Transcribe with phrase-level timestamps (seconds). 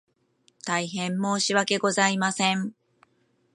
[0.65, 2.73] 大変申し訳ございません